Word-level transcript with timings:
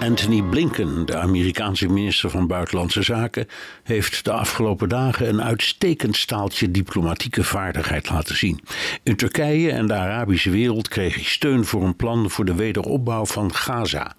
Anthony 0.00 0.42
Blinken, 0.42 1.06
de 1.06 1.16
Amerikaanse 1.16 1.88
minister 1.88 2.30
van 2.30 2.46
Buitenlandse 2.46 3.02
Zaken, 3.02 3.46
heeft 3.82 4.24
de 4.24 4.32
afgelopen 4.32 4.88
dagen 4.88 5.28
een 5.28 5.42
uitstekend 5.42 6.16
staaltje 6.16 6.70
diplomatieke 6.70 7.44
vaardigheid 7.44 8.10
laten 8.10 8.36
zien. 8.36 8.60
In 9.02 9.16
Turkije 9.16 9.70
en 9.70 9.86
de 9.86 9.94
Arabische 9.94 10.50
wereld 10.50 10.88
kreeg 10.88 11.14
hij 11.14 11.24
steun 11.24 11.64
voor 11.64 11.82
een 11.82 11.96
plan 11.96 12.30
voor 12.30 12.44
de 12.44 12.54
wederopbouw 12.54 13.26
van 13.26 13.54
Gaza. 13.54 14.14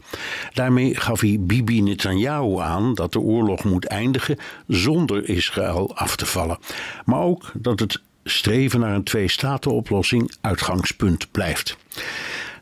Daarmee 0.53 0.95
gaf 0.95 1.20
hij 1.20 1.38
Bibi 1.39 1.81
Netanyahu 1.81 2.59
aan 2.59 2.94
dat 2.94 3.11
de 3.11 3.20
oorlog 3.20 3.63
moet 3.63 3.86
eindigen 3.86 4.38
zonder 4.67 5.30
Israël 5.30 5.95
af 5.95 6.16
te 6.16 6.25
vallen, 6.25 6.59
maar 7.05 7.22
ook 7.22 7.52
dat 7.53 7.80
het 7.80 8.02
streven 8.23 8.80
naar 8.80 8.95
een 8.95 9.03
twee-staten-oplossing 9.03 10.31
uitgangspunt 10.41 11.31
blijft. 11.31 11.77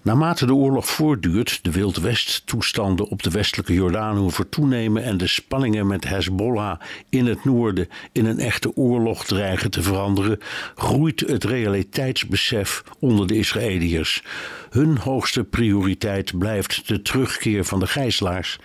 Naarmate 0.01 0.45
de 0.45 0.53
oorlog 0.53 0.85
voortduurt, 0.85 1.59
de 1.61 1.71
Wild 1.71 1.97
West-toestanden 1.97 3.07
op 3.07 3.23
de 3.23 3.29
westelijke 3.29 3.73
Jordaanhoever 3.73 4.49
toenemen 4.49 5.03
en 5.03 5.17
de 5.17 5.27
spanningen 5.27 5.87
met 5.87 6.07
Hezbollah 6.07 6.79
in 7.09 7.25
het 7.25 7.45
noorden 7.45 7.87
in 8.11 8.25
een 8.25 8.39
echte 8.39 8.75
oorlog 8.75 9.25
dreigen 9.25 9.71
te 9.71 9.81
veranderen, 9.81 10.39
groeit 10.75 11.19
het 11.19 11.43
realiteitsbesef 11.43 12.83
onder 12.99 13.27
de 13.27 13.37
Israëliërs. 13.37 14.23
Hun 14.69 14.97
hoogste 14.97 15.43
prioriteit 15.43 16.37
blijft 16.37 16.87
de 16.87 17.01
terugkeer 17.01 17.65
van 17.65 17.79
de 17.79 17.87
gijzelaars, 17.87 18.59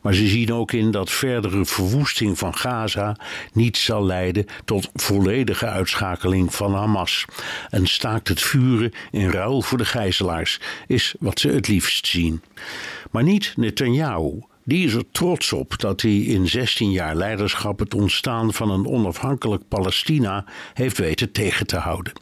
maar 0.00 0.14
ze 0.14 0.26
zien 0.26 0.52
ook 0.52 0.72
in 0.72 0.90
dat 0.90 1.10
verdere 1.10 1.64
verwoesting 1.64 2.38
van 2.38 2.54
Gaza 2.54 3.16
niet 3.52 3.76
zal 3.76 4.04
leiden 4.04 4.46
tot 4.64 4.90
volledige 4.94 5.66
uitschakeling 5.66 6.54
van 6.54 6.74
Hamas. 6.74 7.24
En 7.68 7.86
staakt 7.86 8.28
het 8.28 8.40
vuren 8.40 8.92
in 9.10 9.30
ruil 9.30 9.62
voor 9.62 9.78
de 9.78 9.84
gijzelaars 9.84 10.60
is 10.86 11.14
wat 11.18 11.40
ze 11.40 11.48
het 11.48 11.68
liefst 11.68 12.06
zien. 12.06 12.42
Maar 13.10 13.22
niet 13.22 13.52
Netanyahu. 13.56 14.42
Die 14.64 14.86
is 14.86 14.94
er 14.94 15.10
trots 15.12 15.52
op 15.52 15.78
dat 15.78 16.00
hij 16.00 16.16
in 16.16 16.48
16 16.48 16.90
jaar 16.90 17.14
leiderschap 17.16 17.78
het 17.78 17.94
ontstaan 17.94 18.52
van 18.52 18.70
een 18.70 18.86
onafhankelijk 18.86 19.62
Palestina 19.68 20.44
heeft 20.74 20.98
weten 20.98 21.32
tegen 21.32 21.66
te 21.66 21.76
houden. 21.76 22.12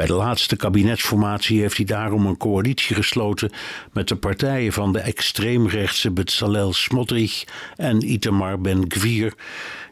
Bij 0.00 0.08
de 0.08 0.14
laatste 0.14 0.56
kabinetsformatie 0.56 1.60
heeft 1.60 1.76
hij 1.76 1.86
daarom 1.86 2.26
een 2.26 2.36
coalitie 2.36 2.96
gesloten 2.96 3.50
met 3.92 4.08
de 4.08 4.16
partijen 4.16 4.72
van 4.72 4.92
de 4.92 4.98
extreemrechtse 4.98 6.10
Bezalel 6.10 6.72
Smotrich 6.72 7.44
en 7.76 8.12
Itamar 8.12 8.60
Ben-Gvir, 8.60 9.34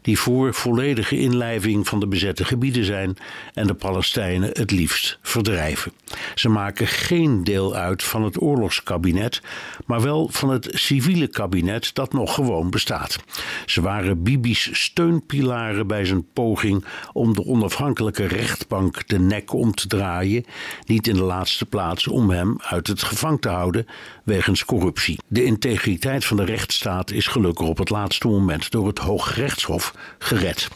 die 0.01 0.19
voor 0.19 0.53
volledige 0.53 1.19
inlijving 1.19 1.87
van 1.87 1.99
de 1.99 2.07
bezette 2.07 2.45
gebieden 2.45 2.85
zijn 2.85 3.17
en 3.53 3.67
de 3.67 3.73
Palestijnen 3.73 4.49
het 4.53 4.71
liefst 4.71 5.19
verdrijven. 5.21 5.91
Ze 6.35 6.49
maken 6.49 6.87
geen 6.87 7.43
deel 7.43 7.75
uit 7.75 8.03
van 8.03 8.23
het 8.23 8.41
oorlogskabinet, 8.41 9.41
maar 9.85 10.01
wel 10.01 10.29
van 10.31 10.49
het 10.49 10.69
civiele 10.71 11.27
kabinet 11.27 11.89
dat 11.93 12.13
nog 12.13 12.33
gewoon 12.33 12.69
bestaat. 12.69 13.17
Ze 13.65 13.81
waren 13.81 14.23
Bibi's 14.23 14.69
steunpilaren 14.71 15.87
bij 15.87 16.05
zijn 16.05 16.25
poging 16.33 16.85
om 17.13 17.33
de 17.33 17.45
onafhankelijke 17.45 18.25
rechtbank 18.25 19.07
de 19.07 19.19
nek 19.19 19.53
om 19.53 19.73
te 19.73 19.87
draaien, 19.87 19.97
niet 20.85 21.07
in 21.07 21.15
de 21.15 21.23
laatste 21.23 21.65
plaats 21.65 22.07
om 22.07 22.29
hem 22.29 22.55
uit 22.57 22.87
het 22.87 23.03
gevangen 23.03 23.39
te 23.39 23.49
houden 23.49 23.87
wegens 24.23 24.65
corruptie. 24.65 25.19
De 25.27 25.43
integriteit 25.43 26.25
van 26.25 26.37
de 26.37 26.45
rechtsstaat 26.45 27.11
is 27.11 27.27
gelukkig 27.27 27.67
op 27.67 27.77
het 27.77 27.89
laatste 27.89 28.27
moment 28.27 28.71
door 28.71 28.87
het 28.87 28.99
Hooggerechtshof 28.99 29.93
gered. 30.19 30.67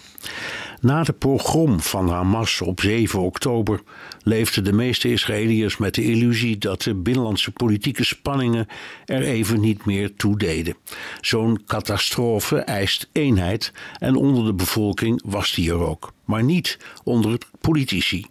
Na 0.84 1.04
de 1.04 1.14
pogrom 1.14 1.80
van 1.80 2.10
Hamas 2.10 2.62
op 2.62 2.80
7 2.80 3.20
oktober 3.20 3.82
leefden 4.24 4.64
de 4.64 4.74
meeste 4.74 5.12
Israëliërs 5.12 5.78
met 5.78 5.96
de 5.96 6.04
illusie 6.04 6.58
dat 6.58 6.82
de 6.82 6.96
binnenlandse 6.96 7.52
politieke 7.52 8.06
spanningen 8.06 8.68
er 9.06 9.22
even 9.22 9.60
niet 9.60 9.86
meer 9.86 10.16
toe 10.16 10.38
deden. 10.38 10.76
Zo'n 11.22 11.64
catastrofe 11.66 12.58
eist 12.58 13.10
eenheid 13.12 13.72
en 14.00 14.16
onder 14.16 14.46
de 14.46 14.54
bevolking 14.54 15.22
was 15.26 15.54
die 15.54 15.70
er 15.70 15.80
ook, 15.80 16.14
maar 16.26 16.44
niet 16.44 16.78
onder 17.04 17.38
politici. 17.62 18.26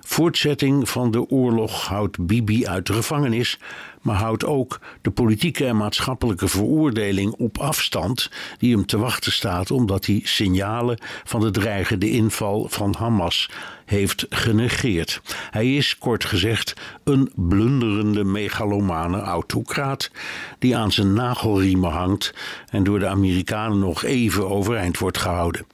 Voortzetting 0.00 0.88
van 0.88 1.10
de 1.10 1.28
oorlog 1.28 1.86
houdt 1.86 2.26
Bibi 2.26 2.66
uit 2.66 2.86
de 2.86 2.92
gevangenis, 2.92 3.58
maar 4.00 4.16
houdt 4.16 4.44
ook 4.44 4.80
de 5.00 5.10
politieke 5.10 5.66
en 5.66 5.76
maatschappelijke 5.76 6.48
veroordeling 6.48 7.32
op 7.32 7.58
afstand 7.58 8.30
die 8.58 8.74
hem 8.74 8.86
te 8.86 8.98
wachten 8.98 9.32
staat 9.32 9.70
omdat 9.70 10.06
hij 10.06 10.20
signalen 10.24 10.98
van 11.24 11.40
de 11.40 11.50
dreigende 11.50 12.10
inval 12.10 12.66
van 12.68 12.94
Hamas 12.98 13.50
heeft 13.84 14.26
genegeerd. 14.30 15.20
Hij 15.50 15.76
is, 15.76 15.98
kort 15.98 16.24
gezegd, 16.24 16.74
een 17.04 17.32
blunderende 17.34 18.24
megalomane 18.24 19.20
autocraat 19.20 20.10
die 20.58 20.76
aan 20.76 20.92
zijn 20.92 21.12
nagelriemen 21.12 21.90
hangt 21.90 22.34
en 22.70 22.84
door 22.84 22.98
de 22.98 23.08
Amerikanen 23.08 23.78
nog 23.78 24.04
even 24.04 24.50
overeind 24.50 24.98
wordt 24.98 25.18
gehouden. 25.18 25.66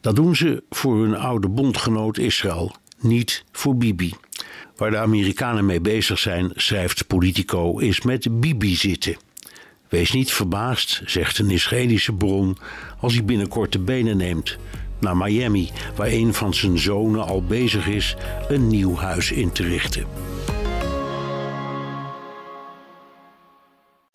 Dat 0.00 0.16
doen 0.16 0.36
ze 0.36 0.62
voor 0.70 1.02
hun 1.02 1.16
oude 1.16 1.48
bondgenoot 1.48 2.18
Israël, 2.18 2.74
niet 3.00 3.44
voor 3.52 3.76
Bibi. 3.76 4.14
Waar 4.76 4.90
de 4.90 4.98
Amerikanen 4.98 5.66
mee 5.66 5.80
bezig 5.80 6.18
zijn, 6.18 6.50
schrijft 6.54 7.06
Politico, 7.06 7.78
is 7.78 8.02
met 8.02 8.40
Bibi 8.40 8.76
zitten. 8.76 9.16
Wees 9.88 10.12
niet 10.12 10.32
verbaasd, 10.32 11.02
zegt 11.06 11.38
een 11.38 11.50
Israëlische 11.50 12.12
bron, 12.12 12.56
als 13.00 13.14
hij 13.14 13.24
binnenkort 13.24 13.72
de 13.72 13.78
benen 13.78 14.16
neemt 14.16 14.58
naar 15.00 15.16
Miami, 15.16 15.70
waar 15.96 16.08
een 16.08 16.34
van 16.34 16.54
zijn 16.54 16.78
zonen 16.78 17.26
al 17.26 17.42
bezig 17.42 17.86
is 17.86 18.16
een 18.48 18.66
nieuw 18.66 18.96
huis 18.96 19.32
in 19.32 19.52
te 19.52 19.62
richten. 19.62 20.06